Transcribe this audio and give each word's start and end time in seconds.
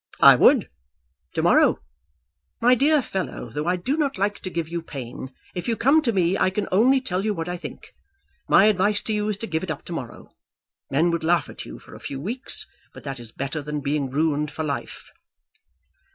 "I 0.19 0.35
would; 0.35 0.67
to 1.35 1.43
morrow. 1.43 1.77
My 2.59 2.73
dear 2.73 3.03
fellow, 3.03 3.51
though 3.51 3.67
I 3.67 3.75
do 3.75 3.95
not 3.95 4.17
like 4.17 4.39
to 4.39 4.49
give 4.49 4.67
you 4.67 4.81
pain, 4.81 5.31
if 5.53 5.67
you 5.67 5.75
come 5.77 6.01
to 6.01 6.11
me 6.11 6.35
I 6.35 6.49
can 6.49 6.67
only 6.71 6.99
tell 6.99 7.23
you 7.23 7.35
what 7.35 7.47
I 7.47 7.55
think. 7.55 7.93
My 8.49 8.65
advice 8.65 9.03
to 9.03 9.13
you 9.13 9.29
is 9.29 9.37
to 9.37 9.45
give 9.45 9.61
it 9.63 9.69
up 9.69 9.85
to 9.85 9.93
morrow. 9.93 10.31
Men 10.89 11.11
would 11.11 11.23
laugh 11.23 11.49
at 11.49 11.65
you 11.65 11.77
for 11.77 11.93
a 11.93 11.99
few 11.99 12.19
weeks, 12.19 12.65
but 12.95 13.03
that 13.03 13.19
is 13.19 13.31
better 13.31 13.61
than 13.61 13.81
being 13.81 14.09
ruined 14.09 14.49
for 14.49 14.63
life." 14.63 15.11